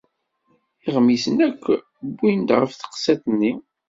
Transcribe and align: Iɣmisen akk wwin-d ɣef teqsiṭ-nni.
Iɣmisen 0.87 1.37
akk 1.47 1.63
wwin-d 2.09 2.49
ɣef 2.59 2.71
teqsiṭ-nni. 2.73 3.51